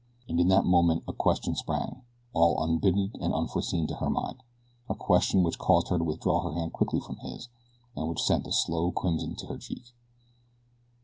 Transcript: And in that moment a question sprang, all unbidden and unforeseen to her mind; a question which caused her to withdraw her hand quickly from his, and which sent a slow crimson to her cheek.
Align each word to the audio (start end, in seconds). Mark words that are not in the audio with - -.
And 0.27 0.39
in 0.39 0.47
that 0.47 0.65
moment 0.65 1.03
a 1.07 1.13
question 1.13 1.53
sprang, 1.53 2.01
all 2.33 2.59
unbidden 2.63 3.11
and 3.21 3.35
unforeseen 3.35 3.85
to 3.85 3.97
her 3.97 4.09
mind; 4.09 4.41
a 4.89 4.95
question 4.95 5.43
which 5.43 5.59
caused 5.59 5.89
her 5.89 5.99
to 5.99 6.03
withdraw 6.03 6.41
her 6.41 6.53
hand 6.53 6.73
quickly 6.73 6.99
from 6.99 7.17
his, 7.17 7.49
and 7.95 8.09
which 8.09 8.23
sent 8.23 8.47
a 8.47 8.51
slow 8.51 8.89
crimson 8.91 9.35
to 9.35 9.45
her 9.45 9.59
cheek. 9.59 9.93